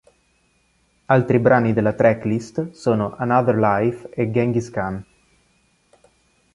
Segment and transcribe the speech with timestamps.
[1.05, 5.05] Altri brani della tracklist sono "Another Life" e "Genghis Khan".